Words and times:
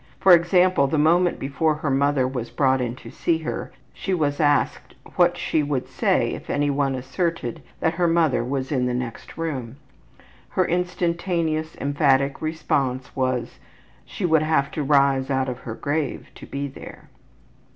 For 0.19 0.33
example, 0.33 0.87
the 0.87 0.97
moment 0.97 1.37
before 1.37 1.75
her 1.75 1.91
mother 1.91 2.27
was 2.27 2.49
brought 2.49 2.81
in 2.81 2.95
to 2.95 3.11
see 3.11 3.37
her, 3.37 3.71
she 3.93 4.15
was 4.15 4.39
asked 4.39 4.95
what 5.15 5.37
she 5.37 5.61
would 5.61 5.87
say 5.87 6.31
if 6.33 6.49
anyone 6.49 6.95
asserted 6.95 7.61
that 7.81 7.93
her 7.93 8.07
mother 8.07 8.43
was 8.43 8.71
in 8.71 8.87
the 8.87 8.95
next 8.95 9.37
room. 9.37 9.75
Her 10.49 10.65
instantaneous, 10.65 11.75
emphatic 11.75 12.41
response 12.41 13.15
was, 13.15 13.59
``She 14.09 14.27
would 14.27 14.41
have 14.41 14.71
to 14.71 14.81
rise 14.81 15.29
out 15.29 15.47
of 15.49 15.59
her 15.59 15.75
grave 15.75 16.29
to 16.33 16.47
be 16.47 16.67
there.'' 16.67 17.07